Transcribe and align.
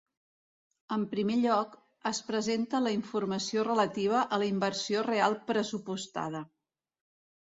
En 0.95 1.03
primer 1.11 1.35
lloc, 1.41 1.75
es 2.11 2.21
presenta 2.31 2.81
la 2.85 2.93
informació 2.97 3.67
relativa 3.69 4.25
a 4.25 4.41
la 4.45 4.49
inversió 4.55 5.05
real 5.13 5.37
pressupostada. 5.53 6.43